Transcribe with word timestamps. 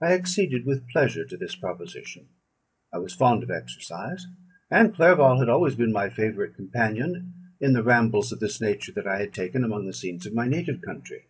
I 0.00 0.12
acceded 0.12 0.64
with 0.66 0.88
pleasure 0.88 1.24
to 1.24 1.36
this 1.36 1.56
proposition: 1.56 2.28
I 2.92 2.98
was 2.98 3.12
fond 3.12 3.42
of 3.42 3.50
exercise, 3.50 4.24
and 4.70 4.94
Clerval 4.94 5.40
had 5.40 5.48
always 5.48 5.74
been 5.74 5.90
my 5.90 6.10
favourite 6.10 6.54
companion 6.54 7.34
in 7.60 7.72
the 7.72 7.82
rambles 7.82 8.30
of 8.30 8.38
this 8.38 8.60
nature 8.60 8.92
that 8.92 9.08
I 9.08 9.18
had 9.18 9.34
taken 9.34 9.64
among 9.64 9.86
the 9.88 9.92
scenes 9.94 10.26
of 10.26 10.32
my 10.32 10.46
native 10.46 10.80
country. 10.80 11.24